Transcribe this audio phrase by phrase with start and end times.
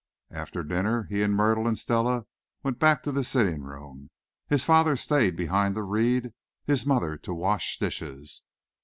[0.31, 2.25] After dinner he and Myrtle and Stella
[2.63, 4.09] went back to the sitting room.
[4.47, 6.33] His father stayed behind to read,
[6.65, 8.41] his mother to wash dishes.